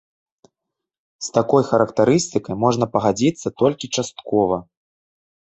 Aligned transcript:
З 1.25 1.29
такой 1.35 1.63
характарыстыкай 1.71 2.55
можна 2.65 2.85
пагадзіцца 2.97 3.47
толькі 3.65 3.93
часткова. 3.99 4.57